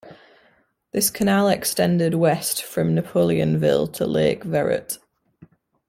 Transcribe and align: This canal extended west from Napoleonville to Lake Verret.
This 0.93 1.11
canal 1.11 1.47
extended 1.47 2.15
west 2.15 2.63
from 2.63 2.95
Napoleonville 2.95 3.93
to 3.93 4.07
Lake 4.07 4.43
Verret. 4.43 4.97